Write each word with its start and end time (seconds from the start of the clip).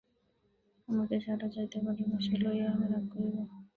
আমাকে 0.87 1.15
ছাড়িয়া 1.19 1.47
যাইতে 1.55 1.77
পার 1.83 1.97
না, 2.03 2.17
সে 2.25 2.35
লইয়া 2.43 2.67
আমি 2.73 2.85
রাগ 2.87 3.05
করিব? 3.11 3.35